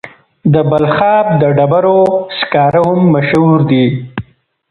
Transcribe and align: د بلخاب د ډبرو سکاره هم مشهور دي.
د 0.53 0.55
بلخاب 0.69 1.25
د 1.41 1.43
ډبرو 1.57 1.99
سکاره 2.39 2.81
هم 2.89 3.01
مشهور 3.15 3.59
دي. 3.71 3.85